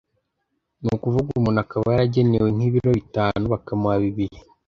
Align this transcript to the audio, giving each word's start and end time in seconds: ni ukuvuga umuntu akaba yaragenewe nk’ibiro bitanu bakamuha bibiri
ni 0.81 0.89
ukuvuga 0.95 1.29
umuntu 1.31 1.59
akaba 1.65 1.87
yaragenewe 1.93 2.49
nk’ibiro 2.55 2.89
bitanu 2.99 3.43
bakamuha 3.53 3.95
bibiri 4.03 4.37